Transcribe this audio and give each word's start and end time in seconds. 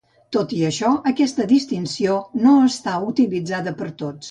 Tot 0.35 0.53
i 0.59 0.61
això, 0.69 0.89
aquesta 1.11 1.45
distinció 1.51 2.17
no 2.47 2.57
està 2.71 2.97
utilitzada 3.13 3.79
per 3.83 3.93
tots. 4.03 4.19